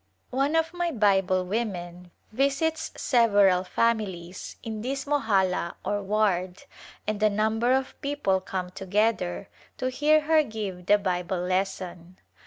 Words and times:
One 0.31 0.55
of 0.55 0.73
my 0.73 0.89
Bible 0.89 1.45
women 1.45 2.09
visits 2.31 2.91
several 2.95 3.63
families 3.63 4.55
in 4.63 4.81
this 4.81 5.05
mohalla 5.05 5.75
or 5.85 6.01
ward 6.01 6.63
and 7.05 7.21
a 7.21 7.29
number 7.29 7.71
of 7.71 8.01
people 8.01 8.41
come 8.41 8.71
to 8.71 8.87
gether 8.87 9.47
to 9.77 9.91
hear 9.91 10.21
her 10.21 10.41
give 10.41 10.87
the 10.87 10.97
Bible 10.97 11.41
lesson. 11.41 12.17